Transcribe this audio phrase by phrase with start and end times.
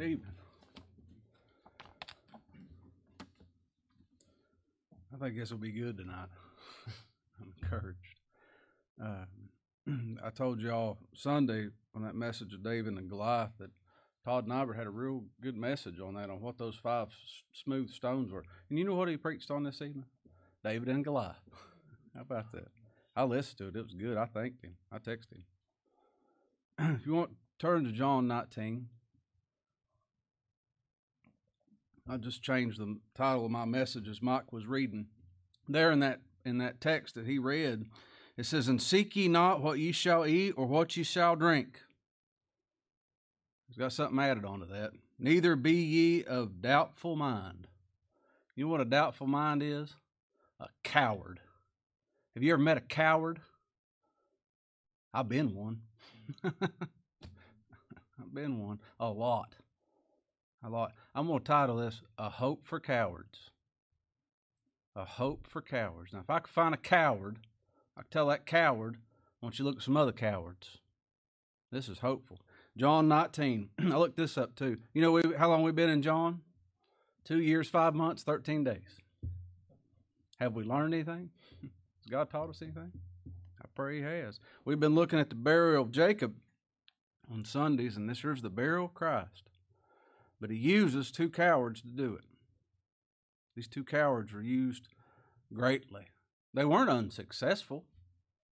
[0.00, 0.32] evening.
[5.12, 6.28] I think this will be good tonight.
[7.40, 8.20] I'm encouraged.
[9.02, 9.24] Uh,
[10.24, 13.70] I told y'all Sunday on that message of David and Goliath that
[14.24, 17.90] Todd Nibert had a real good message on that, on what those five s- smooth
[17.90, 18.44] stones were.
[18.68, 20.04] And you know what he preached on this evening?
[20.62, 21.36] David and Goliath.
[22.14, 22.68] How about that?
[23.16, 23.76] I listened to it.
[23.76, 24.16] It was good.
[24.16, 24.74] I thanked him.
[24.92, 25.38] I texted
[26.78, 26.96] him.
[27.00, 28.86] if you want, turn to John 19.
[32.10, 35.08] I just changed the title of my message as Mike was reading.
[35.68, 37.84] There in that in that text that he read,
[38.36, 41.82] it says, "And seek ye not what ye shall eat or what ye shall drink."
[43.66, 44.92] He's got something added onto that.
[45.18, 47.68] Neither be ye of doubtful mind.
[48.54, 49.94] You know what a doubtful mind is?
[50.58, 51.40] A coward.
[52.34, 53.40] Have you ever met a coward?
[55.12, 55.82] I've been one.
[56.44, 59.56] I've been one a lot.
[60.62, 60.92] A lot.
[61.14, 63.50] I'm to title this A Hope for Cowards.
[64.96, 66.12] A Hope for Cowards.
[66.12, 67.38] Now, if I could find a coward,
[67.96, 68.96] I could tell that coward,
[69.38, 70.78] why don't you look at some other cowards?
[71.70, 72.40] This is hopeful.
[72.76, 73.68] John 19.
[73.78, 74.78] I looked this up too.
[74.92, 76.40] You know we, how long we've been in John?
[77.24, 78.98] Two years, five months, 13 days.
[80.40, 81.30] Have we learned anything?
[81.62, 82.92] Has God taught us anything?
[83.60, 84.40] I pray He has.
[84.64, 86.34] We've been looking at the burial of Jacob
[87.30, 89.47] on Sundays, and this here's the burial of Christ.
[90.40, 92.24] But He uses two cowards to do it.
[93.56, 94.88] These two cowards were used
[95.52, 96.06] greatly.
[96.54, 97.84] They weren't unsuccessful,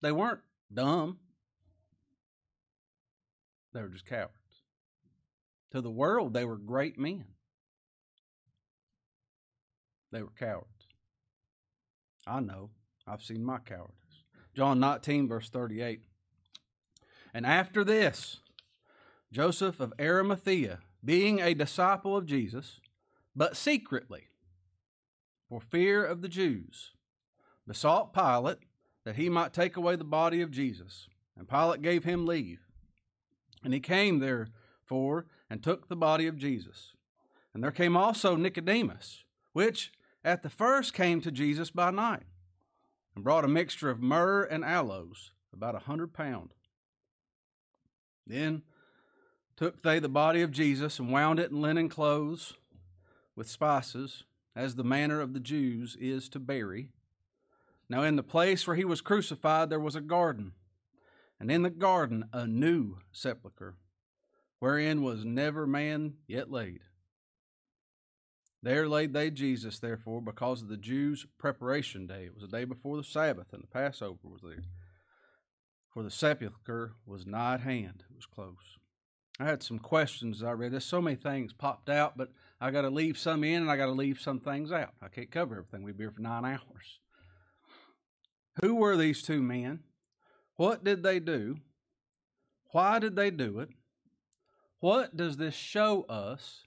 [0.02, 0.41] they weren't
[0.73, 1.19] dumb,
[3.73, 4.31] they were just cowards.
[5.72, 7.25] To the world, they were great men.
[10.11, 10.88] They were cowards.
[12.25, 12.69] I know.
[13.06, 14.23] I've seen my cowardice.
[14.56, 16.03] John 19, verse 38.
[17.33, 18.39] And after this,
[19.31, 22.81] Joseph of Arimathea, being a disciple of Jesus,
[23.36, 24.25] but secretly,
[25.47, 26.91] for fear of the Jews,
[27.68, 28.57] besought Pilate
[29.06, 31.07] that he might take away the body of Jesus.
[31.38, 32.59] And Pilate gave him leave.
[33.63, 36.94] And he came therefore and took the body of Jesus.
[37.53, 39.91] And there came also Nicodemus, which
[40.24, 42.24] at the first came to Jesus by night,
[43.16, 46.50] and brought a mixture of myrrh and aloes, about a hundred pound.
[48.25, 48.63] Then
[49.57, 52.53] took they the body of Jesus and wound it in linen clothes
[53.35, 54.23] with spices,
[54.55, 56.89] as the manner of the Jews is to bury.
[57.89, 60.53] Now in the place where he was crucified there was a garden,
[61.39, 63.75] and in the garden a new sepulchre,
[64.59, 66.81] wherein was never man yet laid.
[68.63, 72.23] There laid they Jesus, therefore, because of the Jews' preparation day.
[72.25, 74.63] It was the day before the Sabbath, and the Passover was there.
[75.93, 78.79] For the sepulchre was nigh at hand, it was close.
[79.40, 80.85] I had some questions I read this.
[80.85, 82.31] So many things popped out, but
[82.62, 84.94] I got to leave some in and I got to leave some things out.
[85.01, 85.84] I can't cover everything.
[85.84, 87.00] We'd be here for nine hours.
[88.62, 89.79] Who were these two men?
[90.56, 91.57] What did they do?
[92.72, 93.69] Why did they do it?
[94.79, 96.63] What does this show us?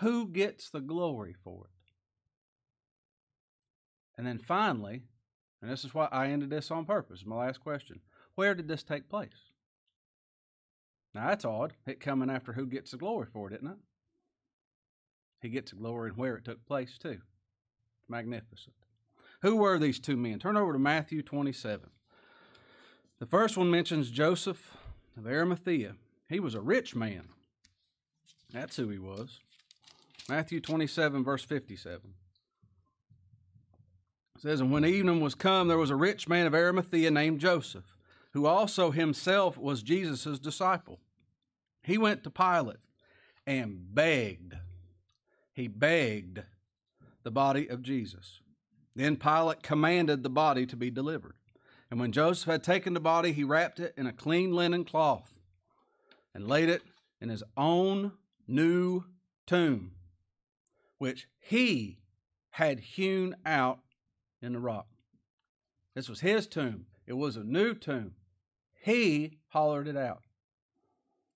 [0.00, 1.70] Who gets the glory for it?
[4.18, 5.02] And then finally,
[5.62, 8.00] and this is why I ended this on purpose, my last question
[8.34, 9.45] where did this take place?
[11.16, 13.78] Now that's odd, it coming after who gets the glory for it, isn't it?
[15.40, 17.20] He gets the glory and where it took place, too.
[18.06, 18.76] Magnificent.
[19.40, 20.38] Who were these two men?
[20.38, 21.88] Turn over to Matthew 27.
[23.18, 24.76] The first one mentions Joseph
[25.16, 25.94] of Arimathea.
[26.28, 27.30] He was a rich man.
[28.52, 29.40] That's who he was.
[30.28, 32.12] Matthew 27, verse 57.
[34.34, 37.40] It says, And when evening was come, there was a rich man of Arimathea named
[37.40, 37.96] Joseph,
[38.32, 41.00] who also himself was Jesus' disciple.
[41.86, 42.78] He went to Pilate
[43.46, 44.54] and begged.
[45.52, 46.42] He begged
[47.22, 48.40] the body of Jesus.
[48.96, 51.36] Then Pilate commanded the body to be delivered.
[51.88, 55.32] And when Joseph had taken the body, he wrapped it in a clean linen cloth
[56.34, 56.82] and laid it
[57.20, 58.12] in his own
[58.48, 59.04] new
[59.46, 59.92] tomb,
[60.98, 62.00] which he
[62.50, 63.78] had hewn out
[64.42, 64.88] in the rock.
[65.94, 66.86] This was his tomb.
[67.06, 68.16] It was a new tomb.
[68.82, 70.25] He hollered it out.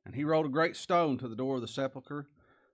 [0.05, 2.27] And he rolled a great stone to the door of the sepulchre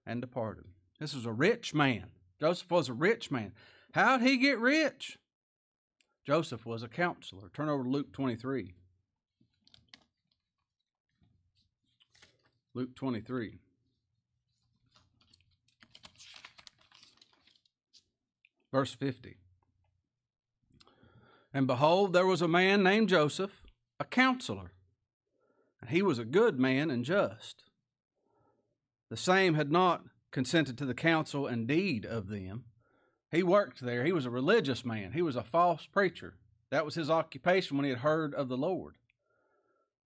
[0.07, 0.65] and departed.
[0.99, 2.07] This was a rich man.
[2.41, 3.53] Joseph was a rich man.
[3.93, 5.19] How'd he get rich?
[6.25, 7.51] Joseph was a counselor.
[7.53, 8.75] Turn over to Luke 23.
[12.75, 13.59] Luke 23.
[18.73, 19.39] Verse 50.
[21.55, 23.65] And behold, there was a man named Joseph,
[23.99, 24.73] a counselor,
[25.89, 27.65] he was a good man and just,
[29.09, 32.65] the same had not consented to the counsel and deed of them.
[33.31, 34.05] He worked there.
[34.05, 35.13] He was a religious man.
[35.13, 36.35] He was a false preacher.
[36.71, 38.97] That was his occupation when he had heard of the Lord.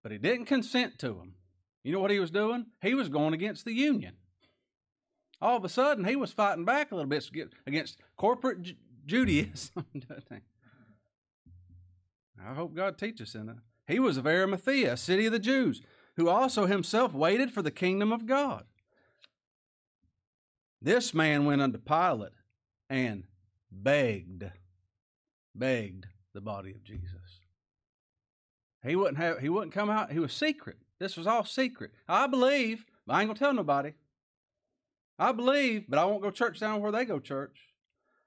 [0.03, 1.35] But he didn't consent to them.
[1.83, 2.67] You know what he was doing?
[2.83, 4.15] He was going against the union.
[5.41, 7.27] All of a sudden, he was fighting back a little bit
[7.67, 8.75] against corporate
[9.07, 9.87] Judaism.
[12.43, 13.57] I hope God teaches in that.
[13.91, 15.83] He was of Arimathea, a city of the Jews,
[16.17, 18.65] who also himself waited for the kingdom of God.
[20.81, 22.33] This man went unto Pilate
[22.89, 23.25] and
[23.71, 24.45] begged,
[25.57, 27.41] begged the body of Jesus.
[28.85, 30.79] He wouldn't have he wouldn't come out, he was secret.
[31.01, 31.91] This was all secret.
[32.09, 33.95] I believe, but I ain't gonna tell nobody.
[35.19, 37.59] I believe, but I won't go church down where they go church.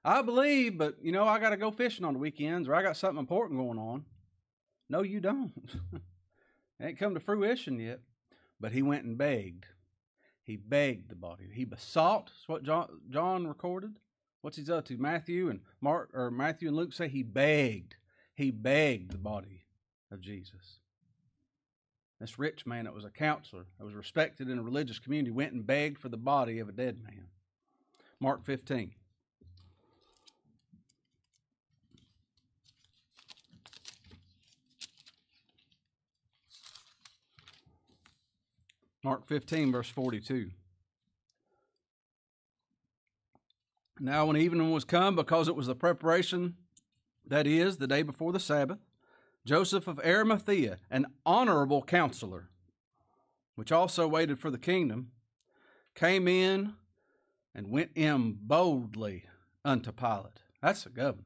[0.04, 2.98] I believe, but you know, I gotta go fishing on the weekends or I got
[2.98, 4.04] something important going on.
[4.88, 5.52] No, you don't.
[6.82, 8.00] ain't come to fruition yet.
[8.60, 9.66] But he went and begged.
[10.42, 11.48] He begged the body.
[11.52, 12.26] He besought.
[12.26, 13.98] That's what John, John recorded.
[14.42, 14.98] What's he up to?
[14.98, 17.96] Matthew and Mark or Matthew and Luke say he begged.
[18.34, 19.64] He begged the body
[20.10, 20.80] of Jesus.
[22.20, 25.52] This rich man that was a counselor, that was respected in a religious community, went
[25.52, 27.26] and begged for the body of a dead man.
[28.20, 28.92] Mark 15.
[39.04, 40.50] Mark 15, verse 42.
[44.00, 46.54] Now, when evening was come, because it was the preparation,
[47.26, 48.78] that is, the day before the Sabbath,
[49.44, 52.48] Joseph of Arimathea, an honorable counselor,
[53.56, 55.10] which also waited for the kingdom,
[55.94, 56.72] came in
[57.54, 59.24] and went in boldly
[59.66, 60.40] unto Pilate.
[60.62, 61.24] That's the governor.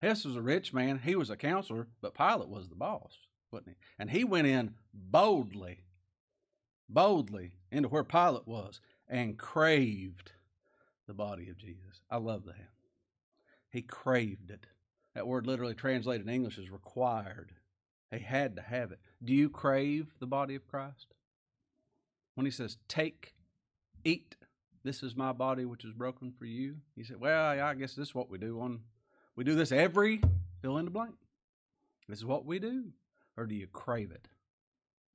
[0.00, 1.00] This was a rich man.
[1.04, 3.18] He was a counselor, but Pilate was the boss,
[3.52, 3.74] wasn't he?
[3.98, 5.84] And he went in boldly
[6.92, 10.32] boldly into where Pilate was and craved
[11.06, 12.02] the body of Jesus.
[12.10, 12.68] I love that.
[13.70, 14.66] He craved it.
[15.14, 17.52] That word literally translated in English is required.
[18.12, 18.98] He had to have it.
[19.22, 21.14] Do you crave the body of Christ?
[22.34, 23.34] When he says, Take,
[24.04, 24.36] eat,
[24.82, 26.76] this is my body which is broken for you.
[26.96, 28.80] He said, Well, I guess this is what we do on
[29.36, 30.20] we do this every
[30.60, 31.14] fill in the blank.
[32.08, 32.92] This is what we do.
[33.36, 34.28] Or do you crave it?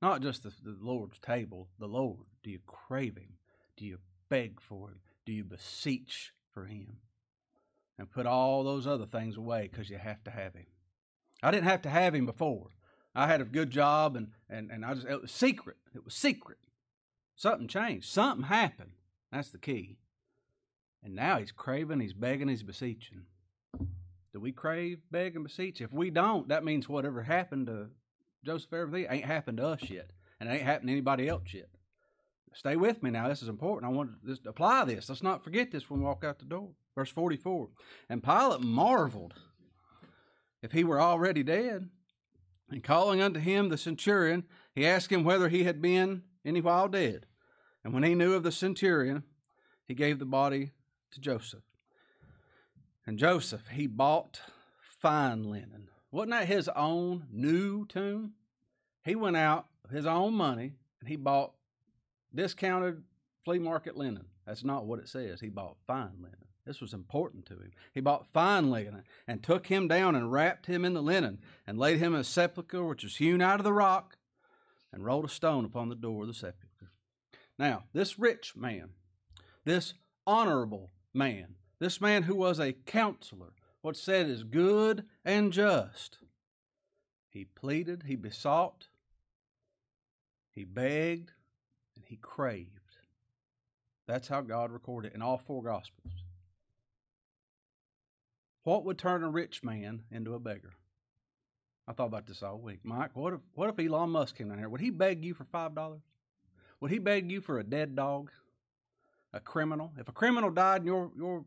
[0.02, 2.26] Not just the, the Lord's table, the Lord.
[2.42, 3.38] Do you crave Him?
[3.76, 3.98] Do you
[4.28, 5.00] beg for Him?
[5.24, 6.98] Do you beseech for Him?
[7.98, 10.66] And put all those other things away because you have to have Him.
[11.42, 12.68] I didn't have to have Him before.
[13.14, 15.78] I had a good job and, and, and I just, it was secret.
[15.94, 16.58] It was secret.
[17.34, 18.08] Something changed.
[18.10, 18.92] Something happened.
[19.32, 19.96] That's the key.
[21.02, 23.22] And now he's craving, he's begging, he's beseeching.
[24.32, 25.80] Do we crave, beg, and beseech?
[25.80, 27.88] If we don't, that means whatever happened to
[28.46, 31.68] Joseph Arimathea ain't happened to us yet, and it ain't happened to anybody else yet.
[32.54, 33.28] Stay with me now.
[33.28, 33.92] This is important.
[33.92, 35.08] I want to apply this.
[35.08, 36.70] Let's not forget this when we walk out the door.
[36.94, 37.68] Verse 44.
[38.08, 39.34] And Pilate marveled
[40.62, 41.90] if he were already dead.
[42.70, 44.44] And calling unto him the centurion,
[44.74, 47.26] he asked him whether he had been any while dead.
[47.84, 49.24] And when he knew of the centurion,
[49.84, 50.72] he gave the body
[51.12, 51.62] to Joseph.
[53.06, 54.40] And Joseph, he bought
[54.80, 58.32] fine linen wasn't that his own new tomb?
[59.06, 61.52] He went out of his own money and he bought
[62.34, 63.04] discounted
[63.44, 64.26] flea market linen.
[64.44, 65.40] That's not what it says.
[65.40, 66.44] He bought fine linen.
[66.66, 67.70] This was important to him.
[67.94, 71.38] He bought fine linen and took him down and wrapped him in the linen
[71.68, 74.16] and laid him in a sepulchre which was hewn out of the rock
[74.92, 76.90] and rolled a stone upon the door of the sepulchre.
[77.56, 78.90] Now, this rich man,
[79.64, 79.94] this
[80.26, 83.52] honorable man, this man who was a counselor,
[83.82, 86.18] what said is good and just.
[87.30, 88.88] He pleaded, he besought,
[90.56, 91.30] he begged,
[91.94, 92.96] and he craved.
[94.08, 96.24] That's how God recorded it in all four Gospels.
[98.64, 100.72] What would turn a rich man into a beggar?
[101.86, 102.80] I thought about this all week.
[102.82, 104.68] Mike, what if what if Elon Musk came down here?
[104.68, 106.00] Would he beg you for five dollars?
[106.80, 108.32] Would he beg you for a dead dog?
[109.32, 109.92] A criminal?
[109.98, 111.44] If a criminal died in your your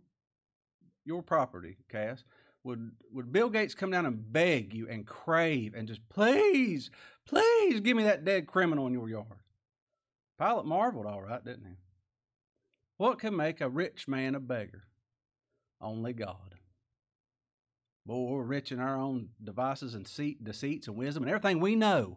[1.03, 2.23] your property, Cass,
[2.63, 6.89] would would Bill Gates come down and beg you and crave and just please,
[7.29, 9.27] please give me that dead criminal in your yard?
[10.39, 11.75] Pilate marveled, all right, didn't he?
[12.97, 14.83] What can make a rich man a beggar?
[15.81, 16.55] Only God.
[18.05, 20.09] Boy, we're rich in our own devices and
[20.43, 22.15] deceits and wisdom and everything we know.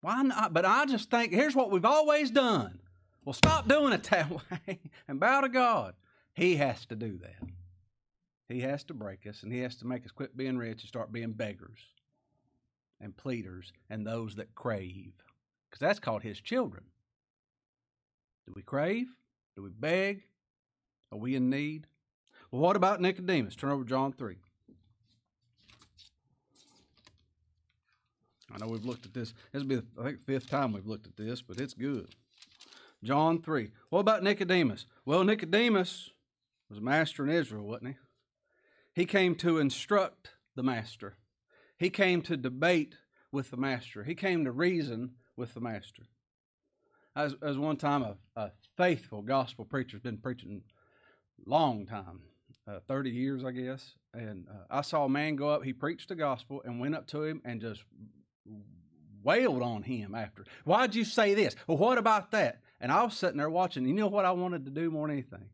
[0.00, 0.52] Why not?
[0.52, 2.80] But I just think here's what we've always done.
[3.24, 5.94] Well, stop doing it that way and bow to God.
[6.34, 7.48] He has to do that.
[8.48, 10.88] He has to break us and he has to make us quit being rich and
[10.88, 11.80] start being beggars
[13.02, 15.12] and pleaders and those that crave.
[15.68, 16.84] Because that's called his children.
[18.46, 19.08] Do we crave?
[19.56, 20.22] Do we beg?
[21.10, 21.86] Are we in need?
[22.50, 23.56] Well, what about Nicodemus?
[23.56, 24.36] Turn over John 3.
[28.54, 29.32] I know we've looked at this.
[29.52, 32.14] This will be, I think, the fifth time we've looked at this, but it's good.
[33.02, 33.70] John 3.
[33.88, 34.86] What about Nicodemus?
[35.04, 36.10] Well, Nicodemus
[36.68, 37.96] was a master in Israel, wasn't he?
[38.94, 41.16] He came to instruct the master,
[41.82, 42.94] he came to debate
[43.32, 46.04] with the master, he came to reason with the master.
[47.16, 50.62] As, as one time a, a faithful gospel preacher has been preaching
[51.44, 52.20] long time,
[52.68, 53.94] uh, 30 years, I guess.
[54.14, 57.06] And uh, I saw a man go up, he preached the gospel and went up
[57.08, 57.82] to him and just
[59.22, 60.44] wailed on him after.
[60.64, 61.56] Why'd you say this?
[61.66, 62.60] Well, what about that?
[62.80, 63.86] And I was sitting there watching.
[63.86, 65.48] You know what I wanted to do more than anything?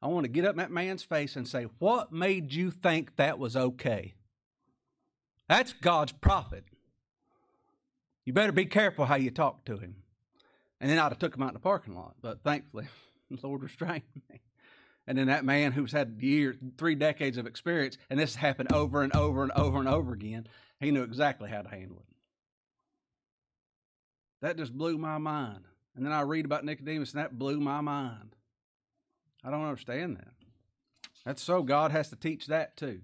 [0.00, 3.16] I want to get up in that man's face and say, What made you think
[3.16, 4.14] that was okay?
[5.48, 6.64] That's God's prophet.
[8.24, 9.96] You better be careful how you talk to him.
[10.80, 12.16] And then I'd have took him out in the parking lot.
[12.20, 12.86] But thankfully,
[13.30, 14.40] the Lord restrained me.
[15.06, 19.02] And then that man who's had years, three decades of experience, and this happened over
[19.02, 20.46] and over and over and over again,
[20.80, 22.14] he knew exactly how to handle it.
[24.42, 25.64] That just blew my mind.
[25.96, 28.36] And then I read about Nicodemus, and that blew my mind.
[29.42, 30.34] I don't understand that.
[31.24, 33.00] That's so God has to teach that too.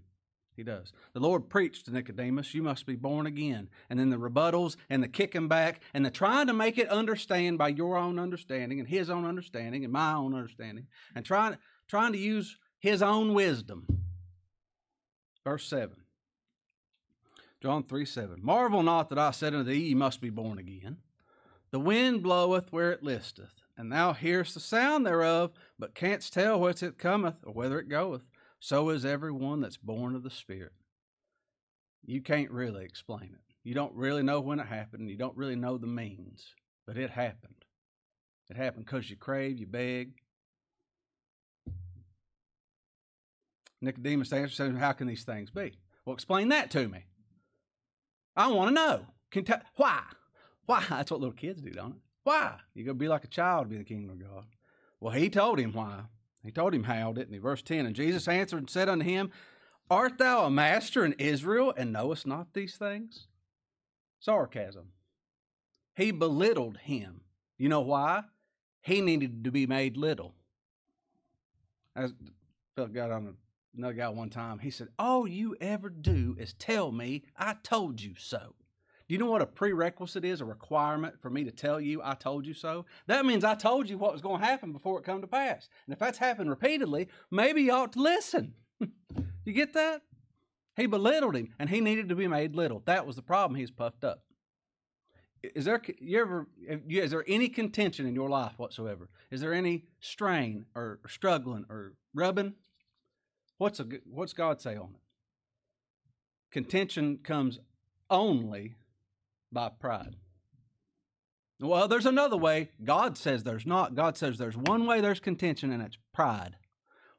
[0.57, 0.93] He does.
[1.13, 3.69] The Lord preached to Nicodemus, You must be born again.
[3.91, 7.59] And then the rebuttals and the kicking back and the trying to make it understand
[7.59, 11.57] by your own understanding and his own understanding and my own understanding and trying,
[11.89, 13.87] trying to use his own wisdom.
[15.43, 15.97] Verse 7.
[17.61, 18.41] John 3 7.
[18.43, 20.99] Marvel not that I said unto thee, Ye must be born again.
[21.71, 26.61] The wind bloweth where it listeth, and thou hearest the sound thereof, but canst tell
[26.61, 28.23] whence it cometh or whither it goeth.
[28.65, 30.73] So is every one that's born of the Spirit.
[32.03, 33.55] You can't really explain it.
[33.63, 35.11] You don't really know when it happened.
[35.11, 36.55] You don't really know the means,
[36.87, 37.67] but it happened.
[38.49, 40.15] It happened because you crave, you beg.
[43.83, 45.77] Nicodemus answered, How can these things be?
[46.07, 47.05] Well, explain that to me.
[48.35, 49.07] I want to know.
[49.31, 50.05] Can t- why?
[50.65, 50.83] Why?
[50.89, 52.03] That's what little kids do, don't it?
[52.23, 52.55] Why?
[52.73, 54.47] You're going to be like a child to be the kingdom of God.
[55.01, 56.05] Well, he told him why.
[56.45, 57.39] He told him how, didn't he?
[57.39, 59.31] Verse 10 And Jesus answered and said unto him,
[59.91, 63.27] Art thou a master in Israel and knowest not these things?
[64.21, 64.89] Sarcasm.
[65.97, 67.23] He belittled him.
[67.59, 68.25] You know why?
[68.83, 70.35] He needed to be made little.
[71.97, 72.09] I
[72.75, 73.37] felt got on
[73.77, 74.59] another guy one time.
[74.59, 78.55] He said, All you ever do is tell me I told you so.
[79.07, 82.15] Do you know what a prerequisite is, a requirement for me to tell you I
[82.15, 82.87] told you so?
[83.07, 85.69] That means I told you what was going to happen before it come to pass.
[85.87, 88.55] And if that's happened repeatedly, maybe you ought to listen.
[89.45, 90.03] you get that?
[90.77, 92.83] He belittled him, and he needed to be made little.
[92.87, 93.59] That was the problem.
[93.59, 94.23] He's puffed up.
[95.55, 96.49] Is there you ever
[96.89, 99.11] is there any contention in your life whatsoever?
[99.31, 102.55] Is there any strain or struggling or rubbing?
[103.59, 105.01] What's a what's God say on it?
[106.51, 107.59] Contention comes
[108.09, 108.77] only
[109.55, 110.17] by pride.
[111.61, 112.71] Well, there's another way.
[112.83, 113.95] God says there's not.
[113.95, 116.57] God says there's one way there's contention, and it's pride.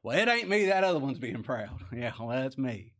[0.02, 0.66] Well, it ain't me.
[0.66, 1.80] That other one's being proud.
[1.92, 2.92] Yeah, well, that's me.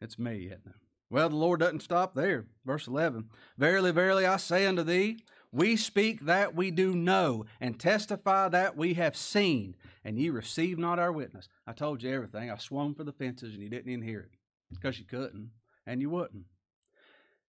[0.00, 0.74] It's me, isn't it?
[1.08, 2.46] Well, the Lord doesn't stop there.
[2.64, 7.80] Verse 11 Verily, verily, I say unto thee, we speak that we do know, and
[7.80, 9.74] testify that we have seen,
[10.04, 11.48] and ye receive not our witness.
[11.66, 12.50] I told you everything.
[12.50, 14.38] I swung for the fences, and you didn't even hear it
[14.70, 15.50] because you couldn't,
[15.86, 16.44] and you wouldn't.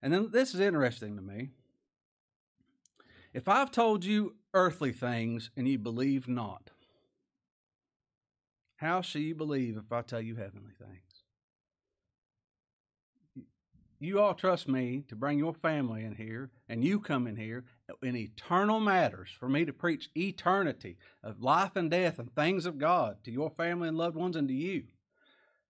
[0.01, 1.50] And then this is interesting to me.
[3.34, 6.72] If I've told you earthly things and you believe not,
[8.77, 11.01] how shall you believe if I tell you heavenly things?
[14.00, 17.65] You all trust me to bring your family in here, and you come in here
[18.01, 22.79] in eternal matters for me to preach eternity of life and death and things of
[22.79, 24.86] God to your family and loved ones and to you.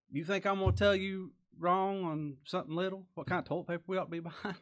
[0.10, 3.68] You think I'm going to tell you wrong on something little, what kind of toilet
[3.68, 4.56] paper we ought to be buying?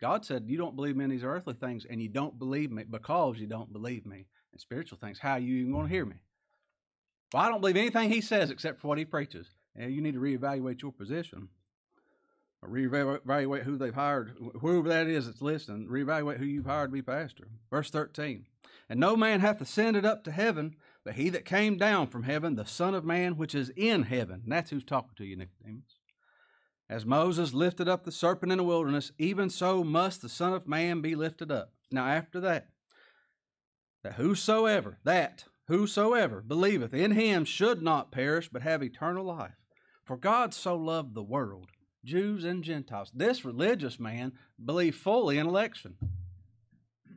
[0.00, 2.84] God said, You don't believe me in these earthly things, and you don't believe me
[2.88, 5.18] because you don't believe me in spiritual things.
[5.18, 6.16] How are you even going to hear me?
[7.32, 9.48] Well, I don't believe anything he says except for what he preaches.
[9.76, 11.48] And you need to reevaluate your position.
[12.62, 16.94] Or reevaluate who they've hired, whoever that is that's listening, reevaluate who you've hired to
[16.94, 17.48] be pastor.
[17.70, 18.46] Verse 13.
[18.88, 22.56] And no man hath ascended up to heaven, but he that came down from heaven,
[22.56, 24.42] the Son of Man which is in heaven.
[24.44, 25.96] And that's who's talking to you, Nicodemus.
[26.88, 30.66] As Moses lifted up the serpent in the wilderness, even so must the Son of
[30.66, 31.72] Man be lifted up.
[31.90, 32.68] Now, after that,
[34.02, 39.54] that whosoever, that whosoever believeth in him should not perish, but have eternal life.
[40.04, 41.68] For God so loved the world,
[42.04, 43.12] Jews and Gentiles.
[43.14, 45.94] This religious man believed fully in election.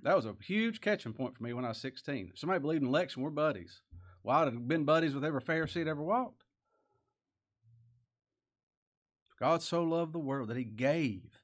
[0.04, 2.32] That was a huge catching point for me when I was 16.
[2.34, 3.82] If somebody believed in election, we're buddies.
[4.22, 6.44] Well, I'd have been buddies with every Pharisee that ever walked.
[9.40, 11.40] God so loved the world that he gave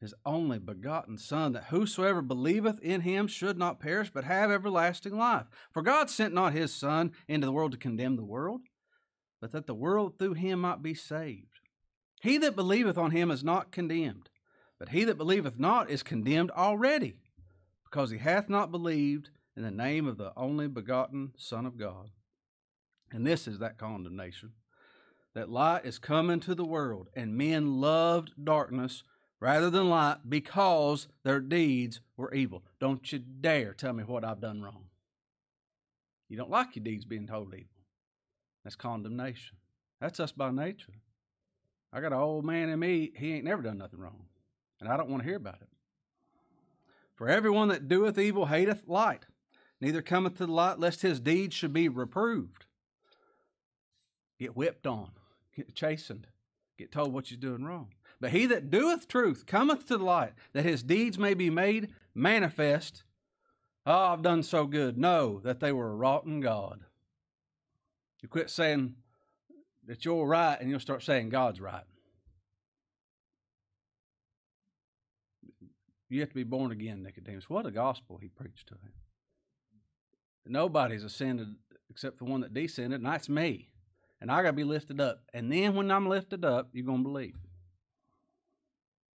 [0.00, 5.16] his only begotten Son, that whosoever believeth in him should not perish, but have everlasting
[5.16, 5.46] life.
[5.72, 8.60] For God sent not his Son into the world to condemn the world,
[9.40, 11.60] but that the world through him might be saved.
[12.20, 14.28] He that believeth on him is not condemned,
[14.78, 17.23] but he that believeth not is condemned already,
[17.94, 22.10] because he hath not believed in the name of the only begotten Son of God.
[23.12, 24.50] And this is that condemnation
[25.32, 29.04] that light is come into the world, and men loved darkness
[29.38, 32.64] rather than light because their deeds were evil.
[32.80, 34.86] Don't you dare tell me what I've done wrong.
[36.28, 37.68] You don't like your deeds being told evil.
[38.64, 39.56] That's condemnation.
[40.00, 40.94] That's us by nature.
[41.92, 44.24] I got an old man in me, he ain't never done nothing wrong.
[44.80, 45.68] And I don't want to hear about it.
[47.14, 49.26] For everyone that doeth evil hateth light,
[49.80, 52.66] neither cometh to the light, lest his deeds should be reproved.
[54.38, 55.12] Get whipped on
[55.54, 56.26] get chastened,
[56.78, 57.88] get told what you're doing wrong.
[58.20, 61.90] But he that doeth truth cometh to the light, that his deeds may be made
[62.14, 63.04] manifest.
[63.86, 64.96] Oh, I've done so good.
[64.96, 66.84] No, that they were in God.
[68.22, 68.94] You quit saying
[69.86, 71.84] that you're right and you'll start saying God's right.
[76.08, 77.50] You have to be born again, Nicodemus.
[77.50, 78.92] What a gospel he preached to him.
[80.46, 81.48] Nobody's ascended
[81.90, 83.70] except the one that descended, and that's me
[84.24, 85.20] and I got to be lifted up.
[85.34, 87.36] And then when I'm lifted up, you're going to believe.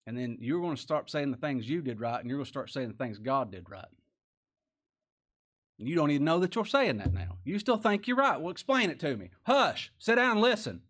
[0.07, 2.45] And then you're going to start saying the things you did right, and you're going
[2.45, 3.85] to start saying the things God did right.
[5.77, 7.37] You don't even know that you're saying that now.
[7.43, 8.41] You still think you're right.
[8.41, 9.29] Well, explain it to me.
[9.43, 9.91] Hush.
[9.99, 10.81] Sit down and listen.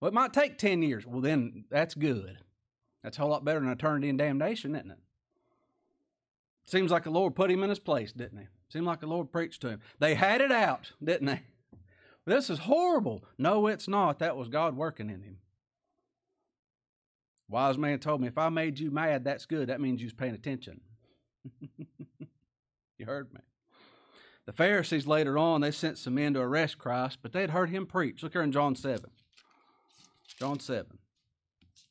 [0.00, 1.06] Well, it might take 10 years.
[1.06, 2.38] Well, then that's good.
[3.04, 4.98] That's a whole lot better than eternity and damnation, isn't it?
[6.68, 8.46] Seems like the Lord put him in his place, didn't he?
[8.68, 9.80] Seemed like the Lord preached to him.
[10.00, 11.40] They had it out, didn't they?
[12.26, 13.24] This is horrible.
[13.38, 14.18] No, it's not.
[14.18, 15.38] That was God working in him.
[17.48, 19.70] Wise man told me, if I made you mad, that's good.
[19.70, 20.82] That means you was paying attention.
[22.98, 23.40] you heard me.
[24.44, 27.86] The Pharisees later on, they sent some men to arrest Christ, but they'd heard him
[27.86, 28.22] preach.
[28.22, 29.10] Look here in John 7.
[30.38, 30.98] John 7,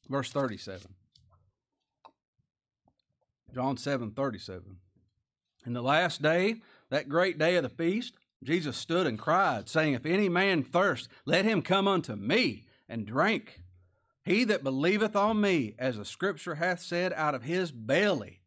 [0.07, 0.93] verse 37.
[3.53, 4.77] John 7, 37.
[5.65, 9.93] In the last day, that great day of the feast, Jesus stood and cried, saying,
[9.93, 13.61] If any man thirst, let him come unto me and drink.
[14.23, 18.41] He that believeth on me, as the scripture hath said, out of his belly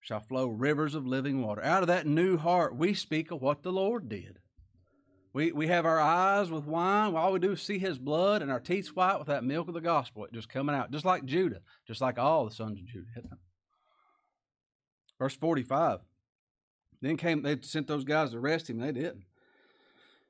[0.00, 1.62] shall flow rivers of living water.
[1.62, 4.38] Out of that new heart, we speak of what the Lord did.
[5.32, 7.14] We, we have our eyes with wine.
[7.14, 9.74] All we do is see his blood, and our teeth white with that milk of
[9.74, 10.26] the gospel.
[10.32, 13.38] Just coming out, just like Judah, just like all the sons of Judah.
[15.22, 16.00] Verse 45
[17.00, 18.78] then came, they sent those guys to arrest him.
[18.78, 19.22] They didn't.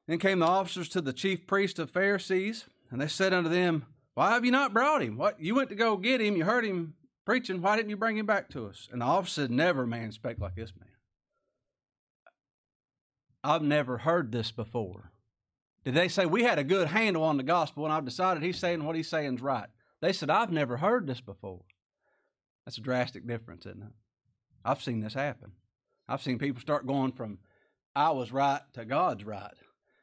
[0.07, 3.87] Then came the officers to the chief priest of Pharisees, and they said unto them,
[4.13, 5.17] Why have you not brought him?
[5.17, 6.93] What you went to go get him, you heard him
[7.25, 8.87] preaching, why didn't you bring him back to us?
[8.93, 10.91] And the officer said, Never man spake like this man.
[13.43, 15.11] I've never heard this before.
[15.87, 18.59] Did they say we had a good handle on the gospel and I've decided he's
[18.59, 19.71] saying what he's saying is right?
[20.03, 21.63] They said, I've never heard this before.
[22.67, 23.93] That's a drastic difference, isn't it?
[24.65, 25.53] I've seen this happen.
[26.09, 27.39] I've seen people start going from
[27.95, 29.53] I was right to God's right.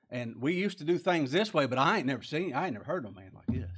[0.09, 2.73] And we used to do things this way, but I ain't never seen, I ain't
[2.73, 3.69] never heard a man like this.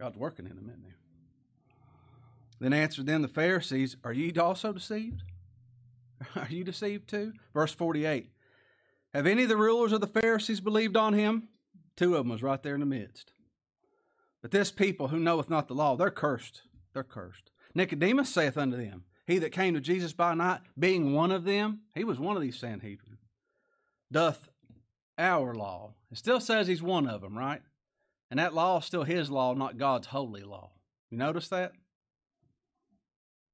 [0.00, 0.92] God's working in them, isn't he?
[2.60, 5.22] Then answered them the Pharisees, Are ye also deceived?
[6.36, 7.32] Are you deceived too?
[7.54, 8.30] Verse 48.
[9.14, 11.48] Have any of the rulers of the Pharisees believed on him?
[11.96, 13.32] Two of them was right there in the midst.
[14.42, 16.62] But this people who knoweth not the law, they're cursed.
[16.92, 17.50] They're cursed.
[17.76, 21.80] Nicodemus saith unto them, he that came to Jesus by night, being one of them,
[21.94, 23.18] he was one of these Sanhedrin,
[24.10, 24.48] doth
[25.18, 25.92] our law.
[26.10, 27.60] It still says he's one of them, right?
[28.30, 30.70] And that law is still his law, not God's holy law.
[31.10, 31.72] You notice that?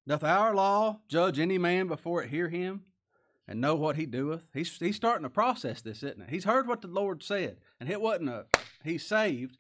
[0.07, 2.83] Doth our law judge any man before it hear him
[3.49, 4.51] and know what he doeth?
[4.55, 6.31] He's, he's starting to process this, isn't it?
[6.31, 8.47] He's heard what the Lord said, and it wasn't a
[8.85, 9.59] he's saved.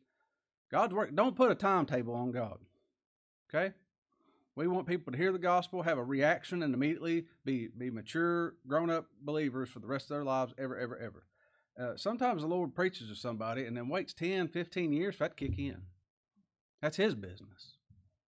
[0.70, 1.14] God's work.
[1.14, 2.58] Don't put a timetable on God.
[3.52, 3.74] Okay?
[4.54, 8.54] We want people to hear the gospel, have a reaction, and immediately be, be mature,
[8.66, 11.24] grown up believers for the rest of their lives, ever, ever, ever.
[11.78, 15.36] Uh, sometimes the Lord preaches to somebody and then waits 10, 15 years for that
[15.36, 15.82] to kick in.
[16.82, 17.76] That's his business.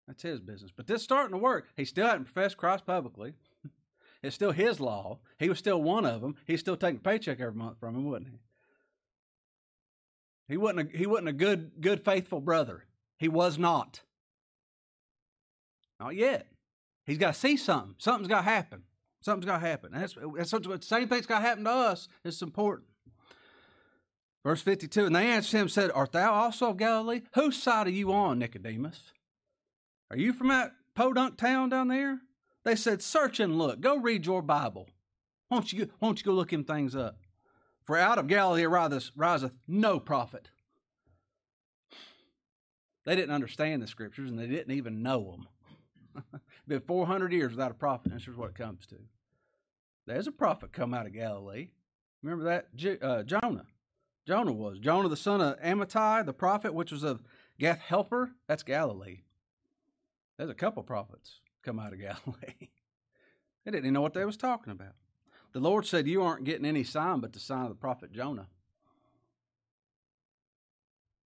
[0.06, 0.70] That's his business.
[0.74, 1.68] But this is starting to work.
[1.76, 3.34] He still hadn't professed Christ publicly.
[4.22, 5.18] it's still his law.
[5.38, 6.36] He was still one of them.
[6.46, 8.38] He's still taking a paycheck every month from him, wasn't he?
[10.48, 12.84] He wasn't a, he wasn't a good, good, faithful brother.
[13.18, 14.02] He was not.
[16.00, 16.48] Not yet.
[17.06, 17.94] He's got to see something.
[17.98, 18.82] Something's got to happen.
[19.20, 19.92] Something's got to happen.
[19.92, 22.08] that's, that's the same thing's got to happen to us.
[22.24, 22.88] It's important.
[24.44, 27.22] Verse 52 And they answered him and said, Art thou also of Galilee?
[27.34, 29.12] Whose side are you on, Nicodemus?
[30.10, 32.20] Are you from that podunk town down there?
[32.64, 33.80] They said, Search and look.
[33.80, 34.88] Go read your Bible.
[35.50, 37.18] Won't you, won't you go look them things up?
[37.82, 40.48] For out of Galilee riseth, riseth no prophet.
[43.04, 45.48] They didn't understand the scriptures and they didn't even know them.
[46.68, 48.12] Been 400 years without a prophet.
[48.12, 48.96] And this is what it comes to.
[50.06, 51.68] There's a prophet come out of Galilee.
[52.22, 53.02] Remember that?
[53.02, 53.66] Uh, Jonah.
[54.26, 54.78] Jonah was.
[54.78, 57.22] Jonah, the son of Amittai, the prophet, which was of
[57.58, 58.30] Gath Hepher.
[58.46, 59.20] That's Galilee.
[60.36, 62.68] There's a couple prophets come out of Galilee.
[63.64, 64.94] they didn't even know what they was talking about.
[65.52, 68.48] The Lord said, You aren't getting any sign but the sign of the prophet Jonah.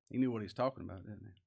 [0.10, 1.47] He knew what he was talking about, didn't he?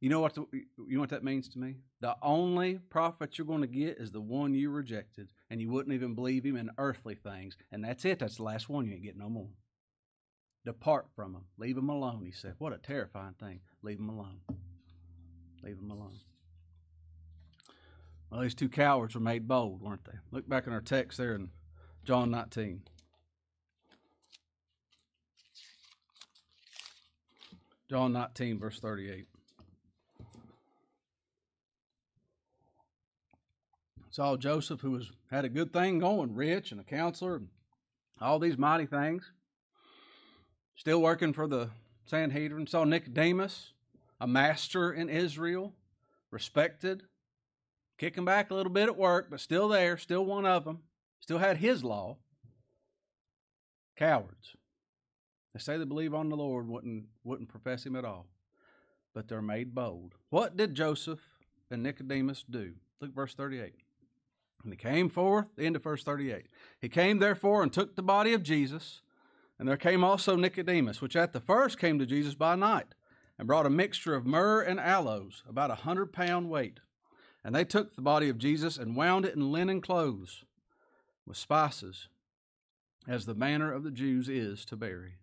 [0.00, 1.76] You know what the, you know what that means to me?
[2.00, 5.94] The only prophet you're going to get is the one you rejected, and you wouldn't
[5.94, 8.18] even believe him in earthly things, and that's it.
[8.18, 8.86] That's the last one.
[8.86, 9.48] You ain't getting no more.
[10.66, 11.44] Depart from him.
[11.56, 12.24] Leave him alone.
[12.26, 13.60] He said, "What a terrifying thing.
[13.82, 14.40] Leave him alone.
[15.62, 16.18] Leave him alone."
[18.30, 20.18] Well, these two cowards were made bold, weren't they?
[20.32, 21.50] Look back in our text there in
[22.04, 22.82] John 19.
[27.88, 29.28] John 19, verse 38.
[34.16, 37.48] Saw Joseph, who was had a good thing going, rich and a counselor, and
[38.18, 39.30] all these mighty things.
[40.74, 41.68] Still working for the
[42.06, 42.66] Sanhedrin.
[42.66, 43.74] Saw Nicodemus,
[44.18, 45.74] a master in Israel,
[46.30, 47.02] respected,
[47.98, 50.78] kicking back a little bit at work, but still there, still one of them,
[51.20, 52.16] still had his law.
[53.96, 54.56] Cowards.
[55.52, 58.28] They say they believe on the Lord, wouldn't wouldn't profess him at all.
[59.12, 60.14] But they're made bold.
[60.30, 61.20] What did Joseph
[61.70, 62.72] and Nicodemus do?
[63.02, 63.74] Look verse 38.
[64.66, 66.46] And he came forth, the end of verse 38.
[66.80, 69.00] He came therefore and took the body of Jesus,
[69.60, 72.96] and there came also Nicodemus, which at the first came to Jesus by night,
[73.38, 76.80] and brought a mixture of myrrh and aloes, about a hundred pound weight.
[77.44, 80.44] And they took the body of Jesus and wound it in linen clothes
[81.24, 82.08] with spices,
[83.06, 85.18] as the manner of the Jews is to bury.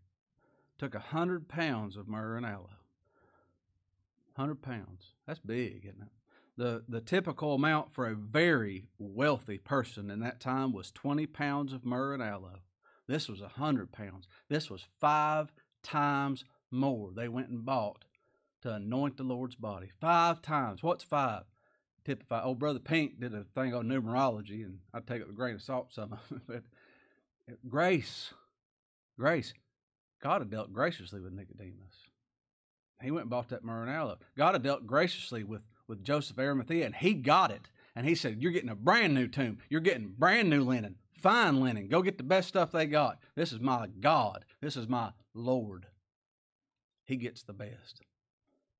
[0.77, 2.69] Took a hundred pounds of myrrh and aloe.
[4.37, 5.15] Hundred pounds.
[5.27, 6.22] That's big, isn't it?
[6.57, 11.73] The, the typical amount for a very wealthy person in that time was 20 pounds
[11.73, 12.59] of myrrh and aloe.
[13.07, 14.27] This was 100 pounds.
[14.49, 18.05] This was five times more they went and bought
[18.61, 19.89] to anoint the Lord's body.
[19.99, 20.81] Five times.
[20.81, 21.43] What's five?
[22.05, 22.41] Typify.
[22.43, 25.55] Oh, Brother Pink did a thing on numerology, and I take it with a grain
[25.55, 26.63] of salt some of it.
[27.45, 28.33] But grace,
[29.19, 29.53] grace.
[30.21, 32.07] God had dealt graciously with Nicodemus.
[33.01, 34.17] He went and bought that myrrh and aloe.
[34.37, 37.67] God had dealt graciously with with Joseph Arimathea, and he got it.
[37.95, 39.59] And he said, You're getting a brand new tomb.
[39.69, 41.87] You're getting brand new linen, fine linen.
[41.87, 43.19] Go get the best stuff they got.
[43.35, 44.45] This is my God.
[44.61, 45.87] This is my Lord.
[47.05, 48.01] He gets the best.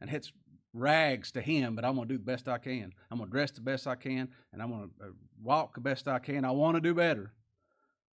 [0.01, 0.31] And it's
[0.73, 2.93] rags to him, but I'm going to do the best I can.
[3.11, 5.09] I'm going to dress the best I can, and I'm going to uh,
[5.41, 6.45] walk the best I can.
[6.45, 7.31] I want to do better.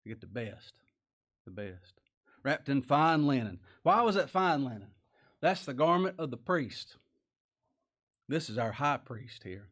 [0.04, 0.74] To get the best.
[1.46, 2.02] The best.
[2.44, 3.60] Wrapped in fine linen.
[3.84, 4.88] Why was that fine linen?
[5.42, 6.96] That's the garment of the priest.
[8.28, 9.70] This is our high priest here.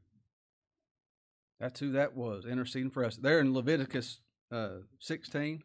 [1.59, 3.17] That's who that was, interceding for us.
[3.17, 4.19] There in Leviticus
[4.51, 5.63] uh, 16,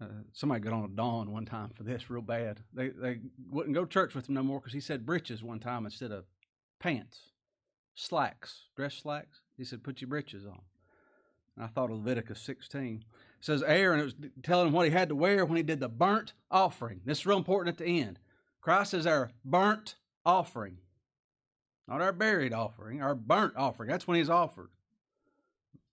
[0.00, 2.60] uh, somebody got on a Don one time for this real bad.
[2.72, 3.20] They they
[3.50, 6.10] wouldn't go to church with him no more because he said breeches one time instead
[6.10, 6.24] of
[6.78, 7.32] pants,
[7.94, 9.40] slacks, dress slacks.
[9.56, 10.62] He said, put your breeches on.
[11.54, 13.04] And I thought of Leviticus 16.
[13.04, 15.80] It says Aaron, it was telling him what he had to wear when he did
[15.80, 17.02] the burnt offering.
[17.04, 18.18] This is real important at the end.
[18.62, 20.78] Christ is our burnt offering.
[21.90, 23.90] Not our buried offering, our burnt offering.
[23.90, 24.70] That's when he's offered.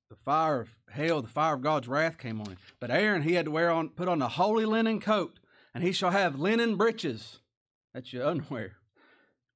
[0.09, 2.57] The fire of hell, the fire of God's wrath came on him.
[2.79, 5.39] But Aaron, he had to wear on, put on a holy linen coat,
[5.73, 7.39] and he shall have linen breeches.
[7.95, 8.73] That's your underwear,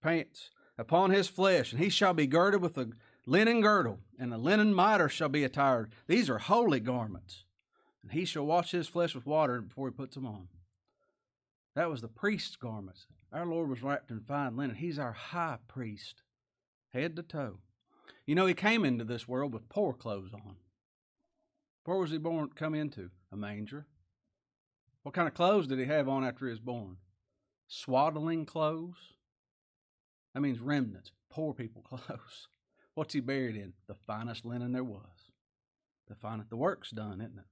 [0.01, 0.49] pants
[0.80, 2.89] upon his flesh, and he shall be girded with a
[3.27, 5.91] linen girdle, and a linen mitre shall be attired.
[6.08, 7.45] These are holy garments.
[8.01, 10.47] And he shall wash his flesh with water before he puts them on.
[11.75, 13.06] That was the priest's garments.
[13.32, 14.77] Our Lord was wrapped in fine linen.
[14.77, 16.23] He's our high priest
[16.93, 17.58] head to toe.
[18.25, 20.58] You know, he came into this world with poor clothes on.
[21.86, 22.49] Where was he born?
[22.56, 23.88] Come into a manger.
[25.04, 26.97] What kind of clothes did he have on after he was born?
[27.67, 29.15] Swaddling clothes.
[30.34, 32.47] That means remnants, poor people clothes.
[32.93, 33.73] What's he buried in?
[33.88, 35.32] The finest linen there was.
[36.08, 36.49] The finest.
[36.49, 37.45] The work's done, isn't it?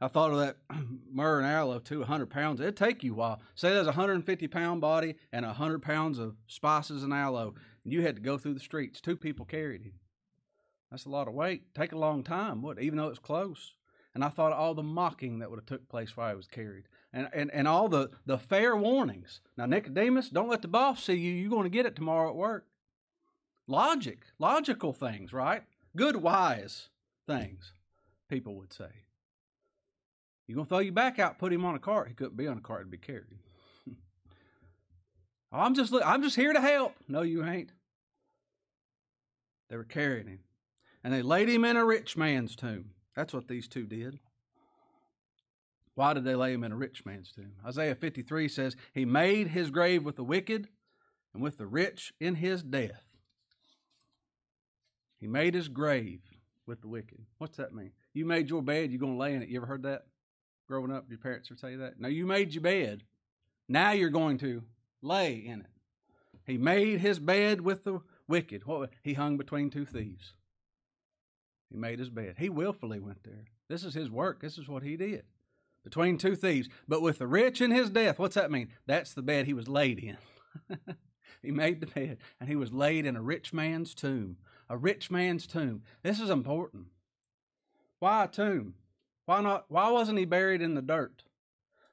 [0.00, 0.56] I thought of that
[1.12, 2.60] myrrh and aloe too, 100 pounds.
[2.60, 3.40] It'd take you a while.
[3.54, 7.54] Say there's a 150 pound body and 100 pounds of spices and aloe.
[7.84, 9.00] And you had to go through the streets.
[9.00, 9.94] Two people carried him.
[10.90, 11.74] That's a lot of weight.
[11.74, 13.74] Take a long time, would even though it's close.
[14.14, 16.46] And I thought of all the mocking that would have took place while he was
[16.46, 16.84] carried.
[17.12, 19.40] And, and, and all the, the fair warnings.
[19.56, 21.32] Now, Nicodemus, don't let the boss see you.
[21.32, 22.66] You're going to get it tomorrow at work.
[23.66, 25.62] Logic, logical things, right?
[25.94, 26.88] Good, wise
[27.26, 27.72] things,
[28.28, 29.04] people would say.
[30.48, 32.08] You're going to throw you back out, put him on a cart.
[32.08, 33.26] He couldn't be on a cart to be carried.
[35.52, 36.94] oh, I'm just, I'm just here to help.
[37.06, 37.70] No, you ain't.
[39.68, 40.40] They were carrying him.
[41.04, 42.92] And they laid him in a rich man's tomb.
[43.14, 44.18] That's what these two did.
[45.94, 47.52] Why did they lay him in a rich man's tomb?
[47.66, 50.68] Isaiah 53 says, He made his grave with the wicked
[51.34, 53.02] and with the rich in his death.
[55.20, 56.20] He made his grave
[56.66, 57.26] with the wicked.
[57.36, 57.90] What's that mean?
[58.14, 59.48] You made your bed, you're going to lay in it.
[59.48, 60.06] You ever heard that?
[60.68, 61.98] Growing up, your parents would tell you that.
[61.98, 63.02] No, you made your bed.
[63.68, 64.62] Now you're going to
[65.02, 65.66] lay in it.
[66.44, 68.66] He made his bed with the wicked.
[68.66, 68.90] What?
[69.02, 70.34] He hung between two thieves.
[71.70, 72.36] He made his bed.
[72.38, 73.44] He willfully went there.
[73.68, 74.40] This is his work.
[74.40, 75.24] This is what he did.
[75.84, 76.68] Between two thieves.
[76.86, 78.68] But with the rich in his death, what's that mean?
[78.86, 80.16] That's the bed he was laid in.
[81.42, 85.10] he made the bed, and he was laid in a rich man's tomb a rich
[85.10, 85.82] man's tomb.
[86.02, 86.86] This is important.
[88.00, 88.74] Why a tomb?
[89.28, 89.66] Why not?
[89.68, 91.22] Why wasn't he buried in the dirt?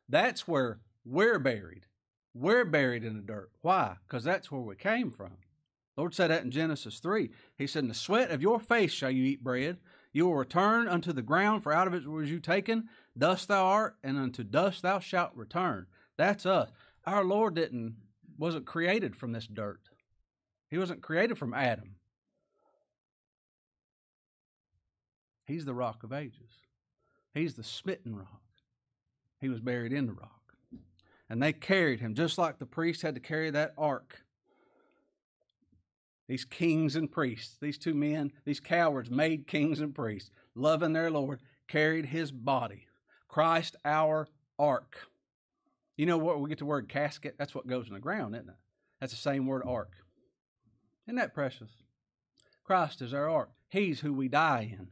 [0.07, 1.85] That's where we're buried.
[2.33, 3.51] We're buried in the dirt.
[3.61, 3.97] Why?
[4.07, 5.33] Because that's where we came from.
[5.97, 7.29] Lord said that in Genesis 3.
[7.57, 9.79] He said, In the sweat of your face shall you eat bread.
[10.13, 12.87] You will return unto the ground, for out of it was you taken.
[13.17, 15.87] Dust thou art, and unto dust thou shalt return.
[16.17, 16.69] That's us.
[17.05, 17.97] Our Lord didn't
[18.37, 19.81] wasn't created from this dirt.
[20.69, 21.95] He wasn't created from Adam.
[25.45, 26.64] He's the rock of ages.
[27.35, 28.41] He's the smitten rock.
[29.41, 30.31] He was buried in the rock.
[31.29, 34.23] And they carried him, just like the priest had to carry that ark.
[36.27, 41.11] These kings and priests, these two men, these cowards made kings and priests, loving their
[41.11, 42.87] Lord, carried his body.
[43.27, 44.95] Christ, our ark.
[45.97, 46.39] You know what?
[46.39, 47.35] We get the word casket.
[47.37, 48.55] That's what goes in the ground, isn't it?
[48.99, 49.91] That's the same word ark.
[51.05, 51.69] Isn't that precious?
[52.63, 53.51] Christ is our ark.
[53.69, 54.87] He's who we die in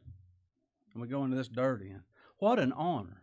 [0.93, 2.01] and we go into this dirt in.
[2.43, 3.21] What an honor.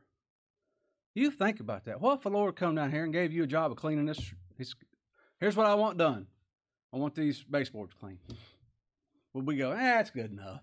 [1.13, 2.01] You think about that.
[2.01, 4.33] What if the Lord come down here and gave you a job of cleaning this?
[5.39, 6.27] Here's what I want done.
[6.91, 8.19] I want these baseboards clean.
[9.35, 10.63] Would we go, ah, that's good enough?